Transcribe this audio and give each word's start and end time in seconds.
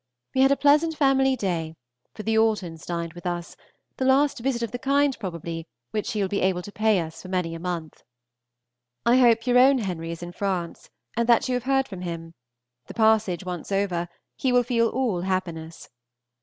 We 0.33 0.41
had 0.41 0.51
a 0.51 0.57
pleasant 0.57 0.97
family 0.97 1.35
day, 1.35 1.75
for 2.15 2.23
the 2.23 2.33
Altons 2.35 2.87
dined 2.87 3.13
with 3.13 3.27
us, 3.27 3.55
the 3.97 4.03
last 4.05 4.39
visit 4.39 4.63
of 4.63 4.71
the 4.71 4.79
kind 4.79 5.15
probably 5.19 5.67
which 5.91 6.07
she 6.07 6.19
will 6.23 6.27
be 6.27 6.41
able 6.41 6.63
to 6.63 6.71
pay 6.71 6.99
us 7.01 7.21
for 7.21 7.27
many 7.27 7.53
a 7.53 7.59
month. 7.59 8.01
I 9.05 9.17
hope 9.17 9.45
your 9.45 9.59
own 9.59 9.77
Henry 9.77 10.09
is 10.09 10.23
in 10.23 10.31
France, 10.31 10.89
and 11.15 11.29
that 11.29 11.47
you 11.47 11.53
have 11.53 11.65
heard 11.65 11.87
from 11.87 12.01
him; 12.01 12.33
the 12.87 12.95
passage 12.95 13.45
once 13.45 13.71
over, 13.71 14.09
he 14.35 14.51
will 14.51 14.63
feel 14.63 14.87
all 14.89 15.21
happiness. 15.21 15.87